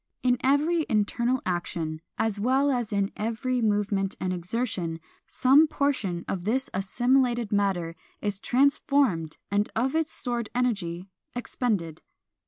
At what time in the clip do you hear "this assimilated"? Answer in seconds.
6.43-7.51